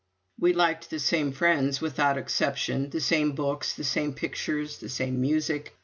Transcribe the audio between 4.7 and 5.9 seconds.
the same music.